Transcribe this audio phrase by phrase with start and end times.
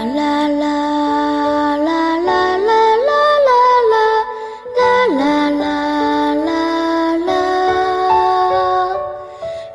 [0.00, 3.92] 啦啦啦啦啦啦啦啦
[4.74, 6.56] 啦啦啦啦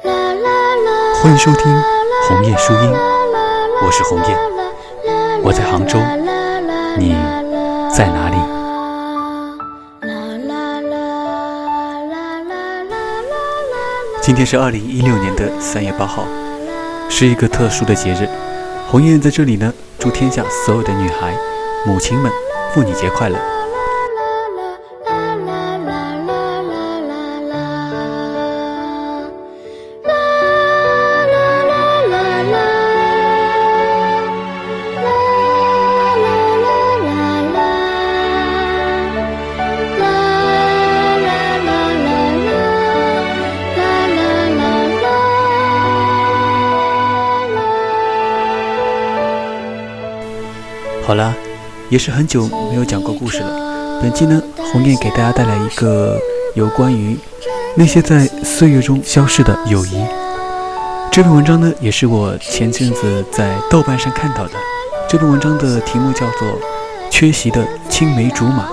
[0.01, 0.83] 啦。
[1.21, 1.71] 欢迎收听
[2.27, 2.91] 红叶书音，
[3.83, 4.35] 我是红叶，
[5.43, 5.99] 我在杭州，
[6.97, 7.15] 你
[7.95, 8.37] 在哪里？
[14.23, 16.23] 今天是二零一六年的三月八号，
[17.09, 18.27] 是一个特殊的节日。
[18.87, 21.35] 红艳在这里呢，祝天下所有的女孩、
[21.85, 22.31] 母亲们
[22.73, 23.37] 妇女节快乐。
[51.05, 51.31] 好了，
[51.87, 53.99] 也是很久没有讲过故事了。
[54.01, 56.19] 本期呢，红念给大家带来一个
[56.55, 57.15] 有关于
[57.75, 60.03] 那些在岁月中消逝的友谊。
[61.11, 64.53] 这篇文章呢，也是我前阵子在豆瓣上看到的。
[65.07, 66.47] 这篇文章的题目叫做
[67.11, 68.67] 《缺席的青梅竹马》。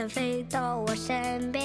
[0.00, 1.62] 曾飞到我身边。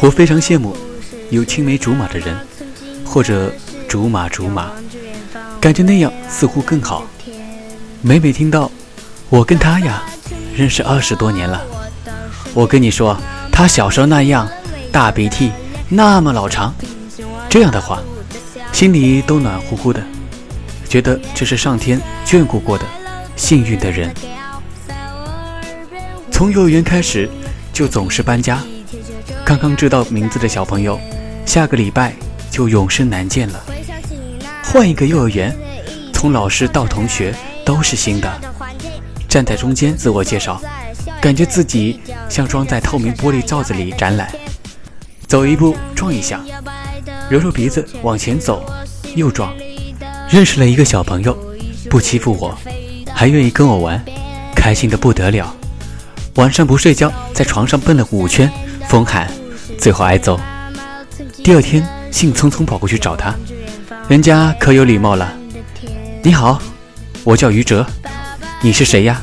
[0.00, 0.76] 我非常羡慕
[1.30, 2.36] 有青梅竹马的人，
[3.04, 3.52] 或者
[3.86, 4.72] 竹马竹马，
[5.60, 7.06] 感觉那样似乎更好。
[8.00, 8.68] 每每听到
[9.28, 10.02] 我跟他呀
[10.52, 11.64] 认识二十多年了，
[12.54, 13.16] 我跟你说
[13.52, 14.50] 他小时候那样
[14.90, 15.52] 大鼻涕
[15.88, 16.74] 那么老长，
[17.48, 18.02] 这样的话，
[18.72, 20.02] 心里都暖乎乎的，
[20.88, 22.84] 觉得这是上天眷顾过的
[23.42, 24.08] 幸运的人。
[26.30, 27.28] 从幼儿园开始
[27.72, 28.62] 就总是搬家，
[29.44, 30.96] 刚刚知道名字的小朋友，
[31.44, 32.14] 下个礼拜
[32.52, 33.60] 就永生难见了。
[34.62, 35.52] 换一个幼儿园，
[36.12, 38.32] 从老师到同学都是新的。
[39.28, 40.62] 站在中间自我介绍，
[41.20, 44.32] 感觉自己像装在透明玻璃罩子里展览。
[45.26, 46.40] 走一步撞一下，
[47.28, 48.64] 揉揉鼻子往前走，
[49.16, 49.52] 又撞。
[50.30, 51.36] 认识了一个小朋友，
[51.90, 52.56] 不欺负我，
[53.22, 54.04] 还愿意跟我玩，
[54.52, 55.54] 开心的不得了。
[56.34, 58.50] 晚上不睡觉，在床上蹦了五圈，
[58.88, 59.30] 疯喊，
[59.78, 60.36] 最后挨揍。
[61.44, 63.32] 第二天兴冲冲跑过去找他，
[64.08, 65.32] 人家可有礼貌了。
[66.20, 66.60] 你好，
[67.22, 67.86] 我叫于哲，
[68.60, 69.22] 你是谁呀？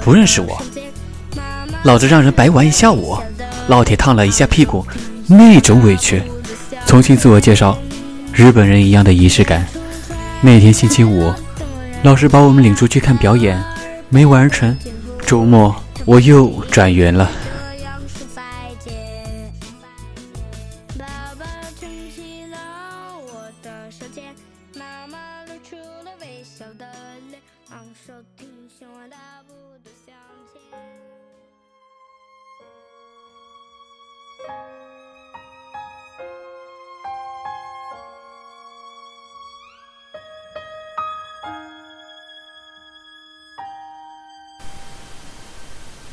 [0.00, 0.60] 不认识我，
[1.84, 3.16] 老子让人白玩一下午，
[3.68, 4.84] 烙铁烫了一下屁股，
[5.28, 6.20] 那种委屈。
[6.84, 7.78] 重新自我介绍，
[8.32, 9.64] 日本人一样的仪式感。
[10.40, 11.32] 那天星期五，
[12.02, 13.62] 老师把我们领出去看表演，
[14.08, 14.76] 没完成。
[15.24, 15.74] 周末
[16.04, 17.30] 我又转园了。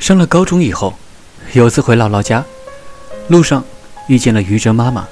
[0.10, 0.96] 上了高中以后，
[1.54, 2.44] 有次回姥姥家，
[3.28, 3.64] 路上
[4.08, 5.08] 遇见了于哲妈妈。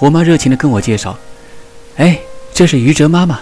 [0.00, 1.16] 我妈热情地跟我介绍
[1.94, 2.18] ：“哎，
[2.52, 3.38] 这是于哲妈妈，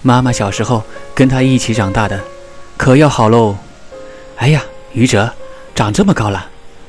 [0.00, 0.82] 妈妈小时候
[1.14, 2.18] 跟她一起长大的，
[2.78, 3.58] 可要好喽。”
[4.38, 4.62] 哎呀，
[4.94, 5.30] 于哲
[5.74, 6.46] 长这么高了，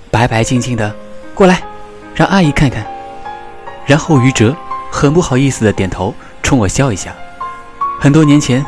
[0.09, 0.95] 白白净净的，
[1.35, 1.61] 过来，
[2.15, 2.87] 让阿姨看看。
[3.85, 4.55] 然后于哲
[4.89, 7.13] 很不好意思地点头，冲我笑一下。
[7.99, 8.65] 很多年前，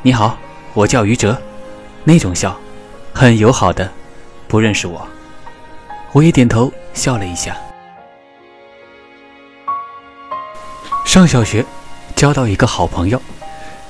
[0.00, 0.38] 你好，
[0.72, 1.36] 我叫于哲，
[2.04, 2.58] 那种笑。
[3.20, 3.92] 很友好的，
[4.48, 5.06] 不认识我，
[6.12, 7.54] 我也点头笑了一下。
[11.04, 11.62] 上小学，
[12.16, 13.20] 交到一个好朋友，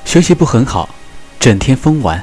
[0.05, 0.88] 学习不很好，
[1.38, 2.21] 整天疯玩。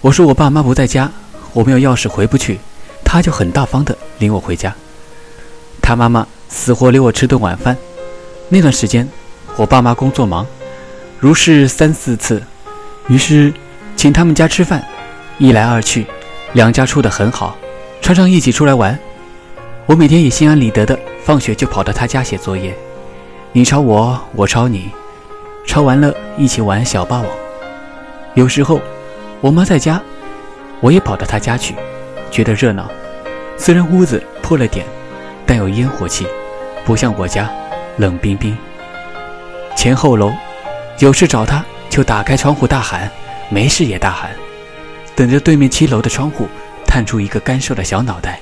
[0.00, 1.08] 我说我爸妈不在家，
[1.52, 2.58] 我没有钥匙回不去，
[3.04, 4.74] 他就很大方的领我回家。
[5.80, 7.76] 他妈妈死活留我吃顿晚饭。
[8.48, 9.08] 那段时间，
[9.56, 10.44] 我爸妈工作忙，
[11.20, 12.42] 如是三四次，
[13.06, 13.54] 于是
[13.94, 14.84] 请他们家吃饭，
[15.38, 16.06] 一来二去，
[16.52, 17.56] 两家处得很好，
[18.00, 18.98] 常常一起出来玩。
[19.86, 22.76] 我每天也心安理得的，放学就跑到他家写作业，
[23.52, 24.90] 你抄我，我抄你，
[25.66, 27.26] 抄完了一起玩小霸王。
[28.34, 28.80] 有时候。
[29.40, 30.02] 我妈在家，
[30.80, 31.72] 我也跑到她家去，
[32.28, 32.90] 觉得热闹。
[33.56, 34.84] 虽然屋子破了点，
[35.46, 36.26] 但有烟火气，
[36.84, 37.48] 不像我家
[37.98, 38.58] 冷冰冰。
[39.76, 40.32] 前后楼，
[40.98, 43.08] 有事找她就打开窗户大喊，
[43.48, 44.32] 没事也大喊。
[45.18, 46.46] 等着对面七楼的窗户
[46.86, 48.38] 探出一个干瘦的小脑袋，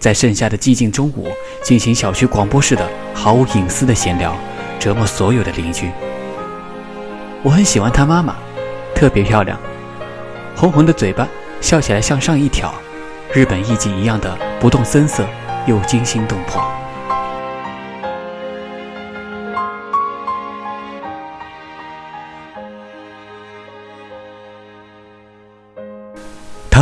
[0.00, 1.28] 在盛夏的寂静中午
[1.62, 2.84] 进行小区广播式的
[3.14, 4.36] 毫无隐私的闲聊，
[4.80, 5.88] 折磨所有的邻居。
[7.44, 8.34] 我很喜欢她妈妈，
[8.96, 9.56] 特别漂亮。
[10.56, 11.28] 红红的嘴巴，
[11.60, 12.74] 笑起来向上一挑，
[13.32, 15.24] 日本艺妓一样的不动声色，
[15.68, 16.60] 又惊心动魄。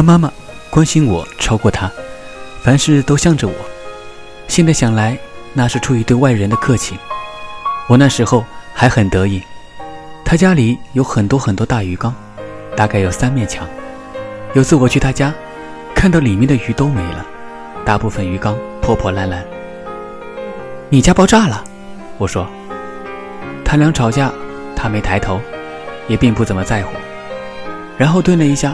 [0.07, 0.33] 妈妈
[0.71, 1.91] 关心我超过他，
[2.63, 3.55] 凡事都向着我。
[4.47, 5.19] 现在想来，
[5.53, 6.97] 那是出于对外人的客气。
[7.89, 9.43] 我那时候还很得意，
[10.25, 12.15] 他家里有很多很多大鱼缸。
[12.77, 13.67] 大概有三面墙。
[14.55, 15.35] 有次我去他家，
[15.93, 17.27] 看到里面的鱼都没了，
[17.85, 19.45] 大部分鱼缸破破烂烂。
[20.89, 21.65] 你家爆炸了？
[22.17, 22.47] 我说。
[23.65, 24.33] 他俩吵架，
[24.77, 25.41] 他没抬头，
[26.07, 26.93] 也并不怎么在乎。
[27.99, 28.73] 然后顿了一下，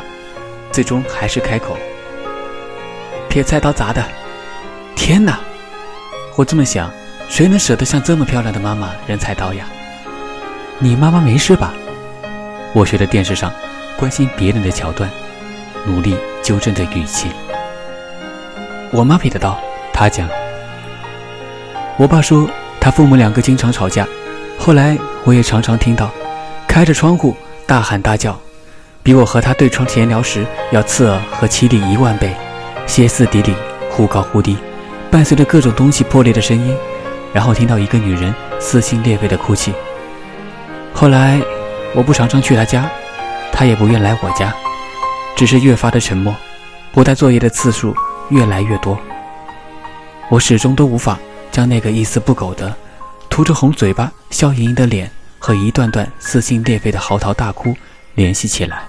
[0.72, 1.76] 最终还是开口
[3.28, 4.02] ：“撇菜刀砸的。”
[4.96, 5.38] 天哪！
[6.36, 6.90] 我这么想，
[7.28, 9.66] 谁能舍得像这么漂亮的妈妈扔菜刀呀？
[10.78, 11.72] 你妈妈没事吧？
[12.74, 13.52] 我学着电视上。
[13.98, 15.08] 关心别人的桥段，
[15.86, 17.28] 努力纠正着语气。
[18.90, 19.56] 我妈撇的刀，
[19.92, 20.28] 她讲。
[21.98, 22.48] 我爸说
[22.80, 24.04] 他父母两个经常吵架，
[24.58, 26.10] 后来我也常常听到，
[26.66, 28.36] 开着窗户大喊大叫，
[29.02, 32.34] 比我和他对窗闲聊时要刺耳和凄厉一万倍，
[32.86, 33.54] 歇斯底里，
[33.90, 34.56] 忽高忽低，
[35.10, 36.76] 伴随着各种东西破裂的声音，
[37.32, 39.72] 然后听到一个女人撕心裂肺的哭泣。
[40.92, 41.40] 后来
[41.94, 42.88] 我不常常去他家。
[43.54, 44.52] 他也不愿来我家，
[45.36, 46.34] 只是越发的沉默，
[46.90, 47.94] 不带作业的次数
[48.30, 48.98] 越来越多。
[50.30, 51.18] 我始终都无法
[51.50, 52.74] 将那个一丝不苟的、
[53.28, 55.08] 涂着红嘴巴、笑盈盈的脸
[55.38, 57.76] 和一段段撕心裂肺的嚎啕大哭
[58.14, 58.82] 联系起来。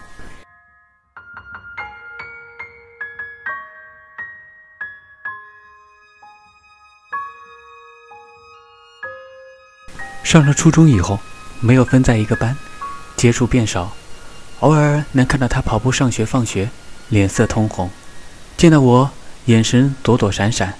[10.33, 11.19] 上了初中以后，
[11.59, 12.57] 没有分在一个班，
[13.15, 13.93] 接触变少。
[14.61, 16.67] 偶尔能看到他跑步上学、放学，
[17.09, 17.87] 脸色通红；
[18.57, 19.11] 见到我，
[19.45, 20.73] 眼神躲躲闪闪。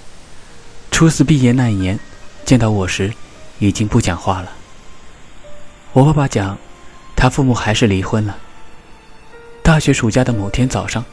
[0.90, 1.96] 初四毕业那一年，
[2.44, 3.14] 见到我时，
[3.60, 4.50] 已经不讲话了。
[5.92, 6.58] 我爸爸讲，
[7.14, 8.36] 他父母还是离婚了。
[9.62, 11.04] 大学暑假的某天早上，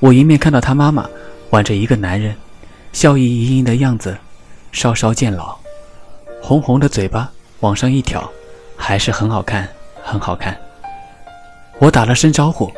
[0.00, 1.08] 我迎面看到他妈妈
[1.50, 2.34] 挽着一个男人，
[2.92, 4.18] 笑意盈盈的样子，
[4.72, 5.56] 稍稍渐老，
[6.42, 7.30] 红红的嘴巴
[7.64, 8.30] 往上一挑，
[8.76, 9.66] 还是很好看，
[10.02, 10.54] 很好看。
[11.78, 12.70] 我打了声招呼，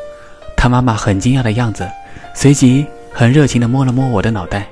[0.56, 1.90] 他妈妈很惊讶的样子，
[2.34, 4.64] 随即很热情地摸了摸我的脑袋，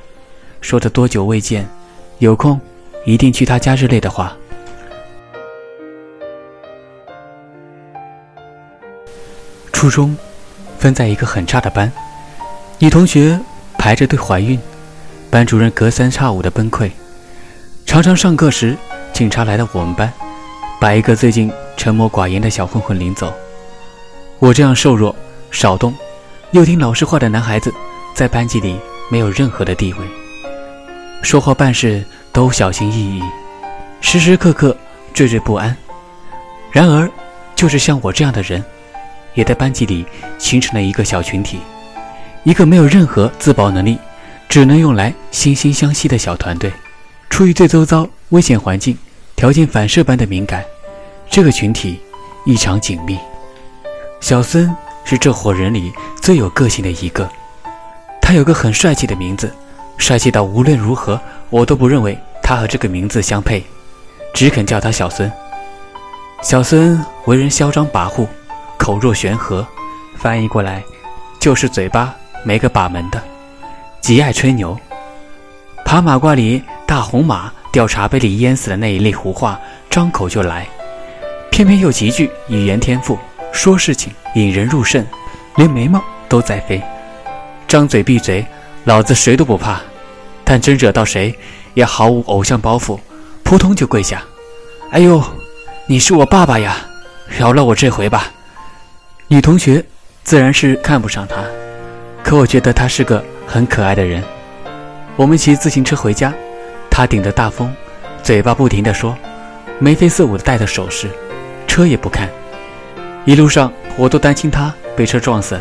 [0.61, 1.69] 说着多久未见，
[2.19, 2.61] 有空
[3.05, 4.37] 一定去他家之类的话。
[9.73, 10.17] 初中
[10.79, 11.91] 分在一个很差的班，
[12.79, 13.37] 女同学
[13.77, 14.61] 排着队怀孕，
[15.29, 16.93] 班主任隔三差五的崩溃，
[17.95, 18.77] 常常上课时
[19.13, 20.13] 警察来到我们班，
[20.81, 23.33] 把一个最近沉默寡言的小混混领走。
[24.41, 25.15] 我这样瘦弱、
[25.53, 25.95] 少动，
[26.51, 27.73] 又听老师话的男孩子，
[28.13, 28.77] 在班级里
[29.13, 30.01] 没有任何的地位，
[31.23, 33.23] 说话办事都小心翼翼，
[34.01, 34.77] 时时刻刻
[35.15, 35.77] 惴惴不安。
[36.73, 37.09] 然而，
[37.55, 38.61] 就是像我这样的人，
[39.35, 40.05] 也在班级里
[40.37, 41.61] 形成了一个小群体，
[42.43, 43.97] 一个没有任何自保能力，
[44.49, 46.73] 只能用来惺惺相惜的小团队。
[47.35, 48.97] 出于对周遭危险环境
[49.35, 50.65] 条件反射般的敏感，
[51.29, 51.99] 这个群体
[52.45, 53.19] 异常紧密。
[54.21, 54.73] 小孙
[55.05, 57.29] 是这伙人里最有个性的一个，
[58.23, 59.53] 他有个很帅气的名字，
[59.99, 63.61] 帅气到无论如何我都不认为他和这个名字相配，
[64.33, 65.29] 只肯叫他小孙。
[66.41, 68.29] 小孙为人嚣张跋扈，
[68.79, 69.67] 口若悬河，
[70.17, 70.81] 翻译过来
[71.41, 72.15] 就是嘴巴
[72.45, 73.21] 没个把门的，
[74.01, 74.79] 极爱吹牛。
[75.85, 76.63] 爬马褂里
[76.95, 79.61] 大红马掉茶杯里淹死的那一粒胡话，
[79.91, 80.65] 张口就来，
[81.51, 83.19] 偏偏又极具语言天赋。
[83.51, 85.05] 说事情引人入胜，
[85.57, 86.81] 连眉毛都在飞，
[87.67, 88.47] 张嘴闭嘴，
[88.85, 89.81] 老子谁都不怕。
[90.45, 91.37] 但真惹到谁，
[91.75, 92.97] 也毫无偶像包袱，
[93.43, 94.23] 扑通就跪下。
[94.93, 95.21] 哎呦，
[95.89, 96.77] 你是我爸爸呀，
[97.27, 98.31] 饶了我这回吧。
[99.27, 99.85] 女同学
[100.23, 101.43] 自然是看不上他，
[102.23, 104.23] 可我觉得他是个很可爱的人。
[105.17, 106.33] 我们骑自行车回家，
[106.97, 107.75] 他顶着大风，
[108.23, 109.19] 嘴巴不停地说，
[109.81, 111.11] 眉飞色舞的戴着首饰，
[111.67, 112.31] 车也不看。
[113.25, 115.61] 一路上我都担心他被车撞死，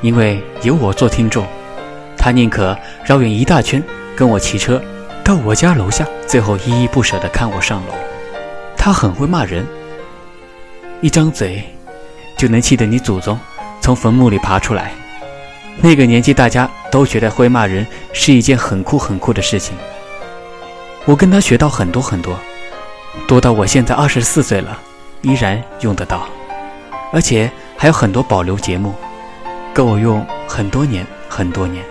[0.00, 1.46] 因为有我做听众，
[2.16, 3.80] 他宁可绕远一大圈
[4.16, 4.82] 跟我骑车
[5.22, 7.94] 到我家楼下，最后依依不舍地看我上楼。
[8.76, 9.64] 他很会骂人，
[11.00, 11.62] 一张嘴
[12.36, 13.38] 就能气得你祖宗
[13.80, 14.92] 从坟墓里爬出来。
[15.80, 19.76] 那个年纪大家都觉得会骂人是一件很酷很酷的事情。
[21.08, 22.38] 我跟他学到很多很多，
[23.26, 24.78] 多到我现在二十四岁了，
[25.22, 26.28] 依然用得到。
[27.14, 28.94] 而且还有很多保留节目，
[29.72, 31.82] 够我用很多年很多年。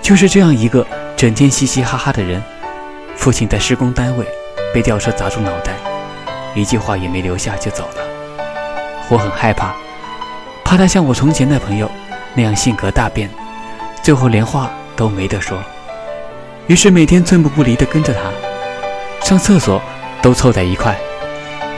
[0.00, 2.40] 就是这样一个整天嘻嘻哈哈的人，
[3.16, 4.24] 父亲在施工单位
[4.72, 5.72] 被吊车砸中脑袋，
[6.54, 8.04] 一句话也没留下就走了。
[9.08, 9.74] 我很害怕，
[10.64, 11.90] 怕他像我从前的朋友
[12.34, 13.28] 那样性格大变，
[14.00, 15.58] 最后连话都没得说。
[16.68, 18.30] 于是每天寸步不离地跟着他，
[19.26, 19.82] 上厕所
[20.20, 20.94] 都凑在一块。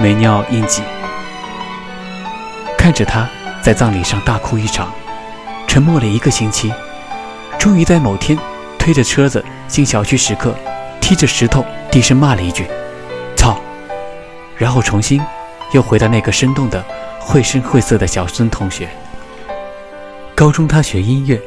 [0.01, 0.83] 没尿硬挤，
[2.77, 3.29] 看着他
[3.63, 4.93] 在葬礼上大哭一场，
[5.69, 6.73] 沉默了一个星期，
[7.59, 8.37] 终于在某天
[8.79, 10.55] 推着车子进小区时刻，
[11.01, 12.67] 踢着石头低声骂了一句
[13.37, 13.61] “操”，
[14.59, 15.23] 然后重新
[15.73, 16.85] 又回到那个生动的
[17.21, 18.89] 绘声绘色的小孙同学。
[20.35, 21.41] 高中他学音乐，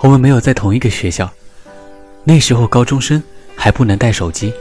[0.00, 1.30] 我们没有在同一个学校，
[2.28, 3.22] 那时候高中生
[3.56, 4.52] 还不能带手机，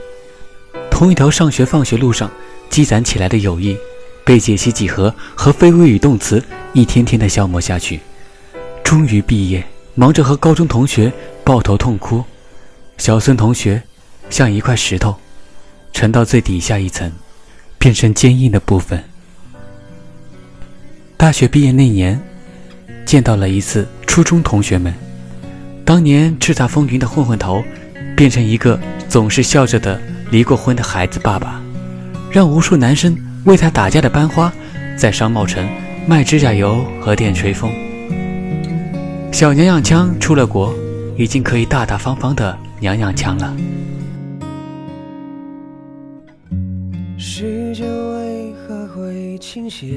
[0.90, 2.32] 同一条上学放学路上。
[2.70, 3.76] 积攒起来的友谊，
[4.24, 6.42] 被解析几何和非谓语动词
[6.74, 8.00] 一天天的消磨下去。
[8.84, 11.12] 终于毕业，忙着和高中同学
[11.44, 12.24] 抱头痛哭。
[12.98, 13.82] 小孙同学
[14.30, 15.16] 像一块石头，
[15.92, 17.12] 沉到最底下一层，
[17.78, 19.04] 变成坚硬的部分。
[21.18, 22.22] 大学毕业那年，
[23.06, 24.94] 见到了一次初中同学们。
[25.88, 27.64] 当年叱咤风云的混混头，
[28.14, 28.78] 变成一个
[29.08, 29.98] 总是笑着的
[30.30, 31.62] 离过婚的孩子爸爸。
[32.30, 34.52] 让无数男生为他打架的班花，
[34.98, 35.66] 在商贸城
[36.06, 37.72] 卖指甲油和电吹风。
[39.32, 40.76] 小娘娘腔出了国，
[41.16, 43.56] 已经可以大大方方的娘娘腔了。
[47.18, 49.88] 世界为何会倾斜？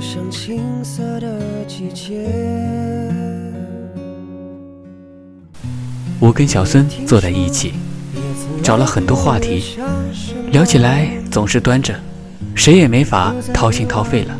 [0.00, 2.28] 像青涩的季节。
[6.20, 7.72] 我跟小孙坐在一起，
[8.62, 9.76] 找了很多话题，
[10.50, 11.94] 聊起来总是端着，
[12.54, 14.36] 谁也没法掏心掏肺了。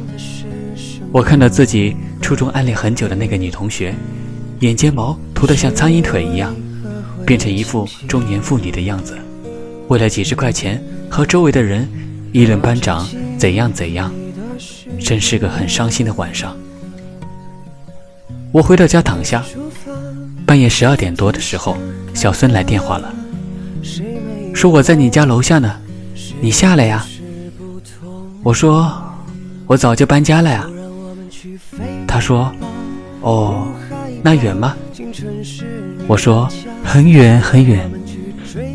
[1.12, 3.94] 我看到自己初中暗恋很久的那个女同学，
[4.60, 6.54] 眼睫毛涂得像苍蝇腿一样，
[7.26, 9.16] 变成一副中年妇女的样子，
[9.88, 11.86] 为了几十块钱和周围的人
[12.32, 13.06] 议论班长
[13.38, 14.12] 怎样怎样，
[15.00, 16.56] 真是个很伤心的晚上。
[18.52, 19.44] 我回到家躺下。
[20.46, 21.74] 半夜十二点多的时候，
[22.12, 23.10] 小孙来电话了，
[24.54, 25.74] 说我在你家楼下呢，
[26.38, 27.04] 你下来呀。
[28.42, 28.92] 我说
[29.66, 30.66] 我早就搬家了呀。
[32.06, 32.52] 他说
[33.22, 33.66] 哦，
[34.22, 34.76] 那远吗？
[36.06, 36.46] 我说
[36.84, 37.90] 很远很远。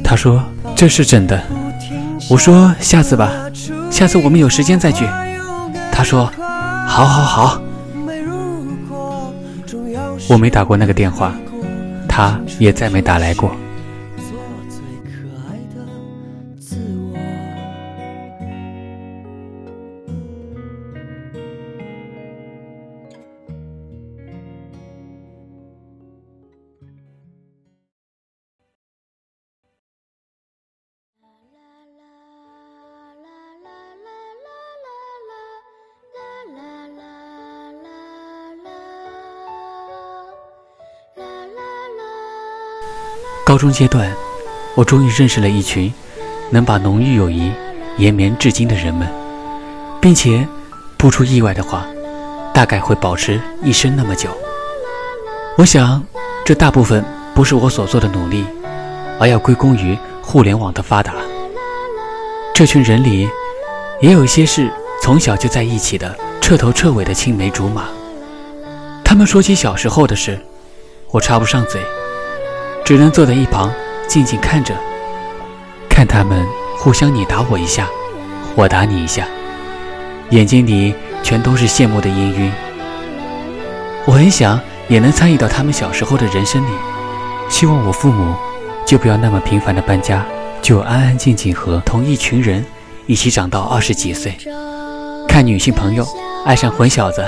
[0.04, 0.44] 他说
[0.76, 1.40] 这是真的。
[2.32, 3.32] 我说下次吧，
[3.92, 5.06] 下次我们有时间再聚。
[6.00, 6.32] 他说
[6.88, 7.62] 好好好。
[10.30, 11.34] 我没打过那个电话。
[12.08, 13.54] 他也再没打来过。
[43.50, 44.16] 高中阶段，
[44.76, 45.92] 我终于认识了一群
[46.52, 47.52] 能把浓郁友谊
[47.98, 49.08] 延绵至今的人们，
[50.00, 50.48] 并且
[50.98, 51.84] 不出意外的话，
[52.54, 54.30] 大概会保持一生那么久。
[55.58, 56.04] 我想，
[56.46, 57.04] 这大部分
[57.34, 58.46] 不是我所做的努力，
[59.20, 61.16] 而要归功于互联网的发达。
[62.54, 63.28] 这群人里，
[64.00, 67.86] 也有一些是从小就在一起的彻头彻尾的青梅竹马。
[69.04, 70.40] 他们说起小时候的事，
[71.10, 71.82] 我插不上嘴。
[72.90, 73.72] 只能坐在一旁
[74.08, 74.74] 静静看着，
[75.88, 76.44] 看他们
[76.76, 77.88] 互相你打我一下，
[78.56, 79.28] 我打你一下，
[80.32, 82.50] 眼睛里全都是羡慕的氤氲。
[84.08, 86.72] 我很想也能参与到他们小时候的人生里，
[87.48, 88.34] 希望我父母
[88.88, 90.26] 就不要那么频繁的搬家，
[90.60, 92.66] 就安安静静和同一群人
[93.06, 94.36] 一起长到二十几岁。
[95.28, 96.04] 看女性朋友
[96.44, 97.24] 爱上混小子，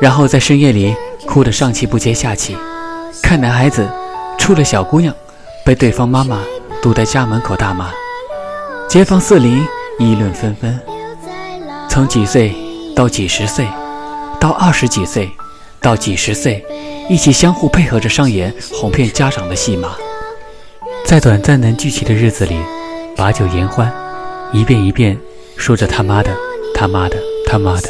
[0.00, 0.92] 然后在深夜里
[1.24, 2.56] 哭得上气不接下气；
[3.22, 3.88] 看男孩子
[4.44, 5.14] 处了小姑娘，
[5.64, 6.38] 被对方妈妈
[6.82, 7.90] 堵在家门口大骂，
[8.86, 9.66] 街坊四邻
[9.98, 10.78] 议论纷纷。
[11.88, 12.54] 从几岁
[12.94, 13.66] 到几十岁，
[14.38, 15.30] 到二十几岁。
[15.80, 16.64] 到几十岁，
[17.08, 19.96] 一起相互配合着上演哄骗家长的戏码，
[21.06, 22.58] 在短暂能聚齐的日子里，
[23.16, 23.90] 把酒言欢，
[24.52, 25.18] 一遍一遍
[25.56, 26.30] 说着他妈的，
[26.74, 27.88] 他妈的，他妈的。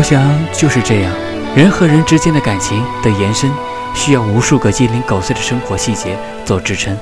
[0.00, 1.12] 我想就是这样，
[1.54, 3.50] 人和人之间的感情的延伸，
[3.94, 6.96] 需要无数个鸡零狗碎的生活细节做支撑。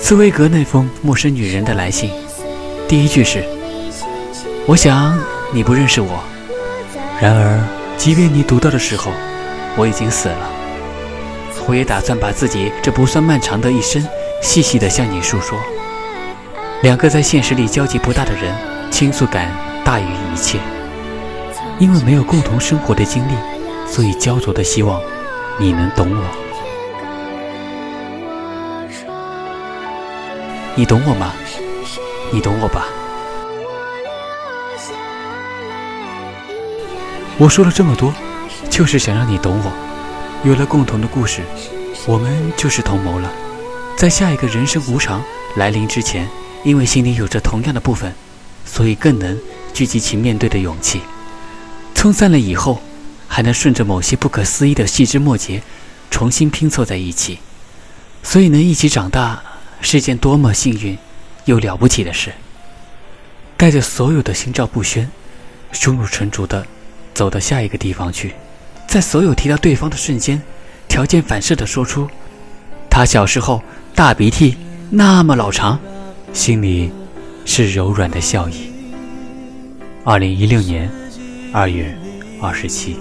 [0.00, 2.10] 茨威格那封陌生女人的来信，
[2.88, 3.44] 第一句是
[4.64, 5.14] ：“我想
[5.52, 6.24] 你不认识我，
[7.20, 7.62] 然而
[7.98, 9.12] 即便你读到的时候，
[9.76, 10.50] 我已经死了。
[11.66, 14.02] 我也打算把自己这不算漫长的一生，
[14.40, 15.58] 细细地向你诉说。”
[16.80, 18.54] 两个在现实里交集不大的人，
[18.90, 19.52] 倾诉感
[19.84, 20.58] 大于一切。
[21.78, 23.32] 因为没有共同生活的经历，
[23.86, 24.98] 所以焦灼的希望
[25.58, 26.24] 你能懂我。
[30.74, 31.34] 你懂我吗？
[32.32, 32.86] 你懂我吧？
[37.38, 38.10] 我说了这么多，
[38.70, 39.70] 就是想让你懂我。
[40.48, 41.42] 有了共同的故事，
[42.06, 43.30] 我们就是同谋了。
[43.96, 45.22] 在下一个人生无常
[45.56, 46.26] 来临之前，
[46.64, 48.14] 因为心里有着同样的部分，
[48.64, 49.38] 所以更能
[49.74, 51.02] 聚集起面对的勇气。
[52.06, 52.80] 冲散了以后，
[53.26, 55.60] 还能顺着某些不可思议的细枝末节，
[56.08, 57.40] 重新拼凑在一起。
[58.22, 59.42] 所以能一起长大，
[59.80, 60.96] 是件多么幸运
[61.46, 62.32] 又了不起的事。
[63.56, 65.10] 带着所有的心照不宣，
[65.72, 66.64] 胸有成竹的
[67.12, 68.34] 走到下一个地方去，
[68.86, 70.40] 在所有提到对方的瞬间，
[70.86, 72.08] 条件反射的说出
[72.88, 73.60] ：“他小时候
[73.96, 74.56] 大鼻涕
[74.90, 75.76] 那么老长。”
[76.32, 76.92] 心里
[77.44, 78.70] 是柔软的笑意。
[80.04, 80.88] 二零一六年。
[81.58, 81.90] 二月
[82.38, 82.98] 二十七。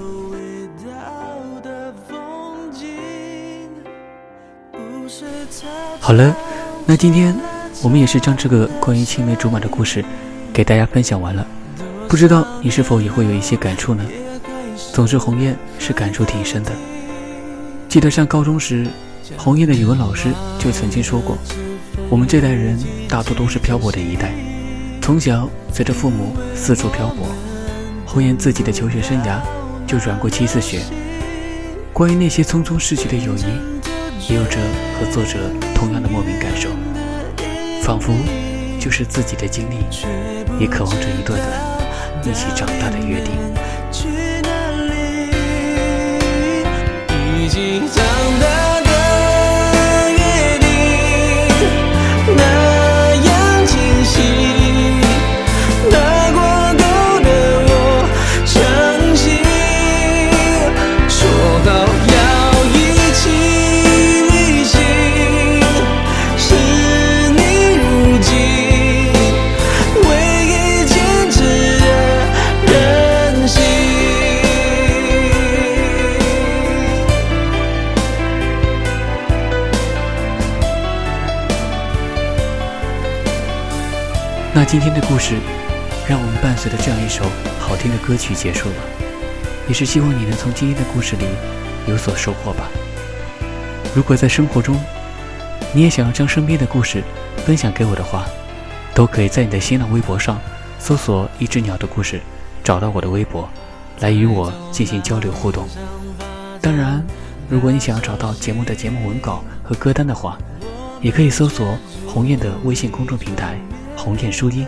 [6.00, 6.34] 好了，
[6.86, 7.36] 那今天
[7.84, 10.06] 我们也是将这个关于青梅竹马的故事
[10.54, 11.46] 给大家分享完了。
[12.08, 14.06] 不知道你是否也会有一些感触呢？
[14.94, 16.72] 总之，鸿雁是感触挺深的。
[17.90, 18.88] 记得上高中时，
[19.36, 21.38] 鸿雁的语文老师就曾经说过
[22.08, 24.34] ：“我们这代人大多都是漂泊的一代，
[25.02, 27.28] 从小随着父母四处漂泊。”
[28.06, 29.40] 红颜自己的求学生涯
[29.86, 30.82] 就转过七次学。
[31.92, 33.46] 关于那些匆匆逝去的友谊，
[34.30, 34.58] 也有着
[35.00, 35.38] 和作者
[35.74, 36.70] 同样的莫名感受，
[37.82, 38.14] 仿佛
[38.80, 39.78] 就是自己的经历，
[40.60, 41.40] 也渴望着一段
[42.22, 43.34] 段一起长大的约定。
[84.68, 85.36] 今天的故事，
[86.10, 87.24] 让我们伴随着这样一首
[87.60, 88.76] 好听的歌曲结束了，
[89.68, 91.26] 也是希望你能从今天的故事里
[91.88, 92.68] 有所收获吧。
[93.94, 94.76] 如果在生活中，
[95.72, 97.04] 你也想要将身边的故事
[97.46, 98.26] 分享给我的话，
[98.96, 100.42] 都可以在你的新浪微博上
[100.80, 102.20] 搜索“一只鸟的故事”，
[102.64, 103.48] 找到我的微博，
[104.00, 105.68] 来与我进行交流互动。
[106.60, 107.06] 当然，
[107.48, 110.40] 如果你想要找到节目的节目文稿和歌单的话，
[111.02, 113.56] 也可以搜索鸿雁的微信公众平台。
[113.96, 114.68] 鸿雁书音，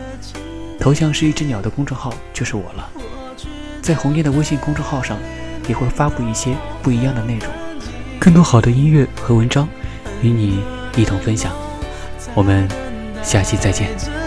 [0.79, 2.89] 头像是一只鸟的公众号就是我了。
[3.81, 5.17] 在鸿雁的微信公众号上，
[5.67, 7.47] 也会发布一些不一样的内容，
[8.19, 9.67] 更多好的音乐和文章
[10.21, 10.61] 与你
[10.95, 11.53] 一同分享。
[12.33, 12.67] 我们
[13.23, 14.26] 下期再见。